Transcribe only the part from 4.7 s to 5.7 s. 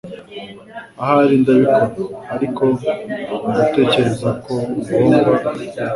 ugomba.